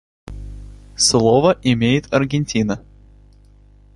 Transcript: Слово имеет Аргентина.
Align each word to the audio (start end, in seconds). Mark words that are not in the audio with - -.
Слово 0.95 1.59
имеет 1.61 2.11
Аргентина. 2.11 2.83